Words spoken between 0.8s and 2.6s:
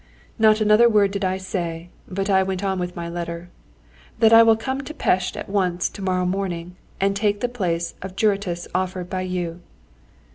word did I say, but I